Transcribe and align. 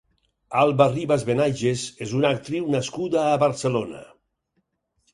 Alba 0.61 0.87
Ribas 0.93 1.25
Benaiges 1.27 1.85
és 2.07 2.15
una 2.21 2.33
actriu 2.39 2.75
nascuda 2.79 3.25
a 3.29 3.39
Barcelona. 3.49 4.07